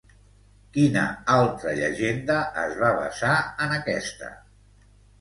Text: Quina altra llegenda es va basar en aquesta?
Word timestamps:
Quina 0.77 1.03
altra 1.35 1.75
llegenda 1.81 2.39
es 2.65 2.75
va 2.83 2.93
basar 3.05 3.39
en 3.69 3.81
aquesta? 3.81 4.37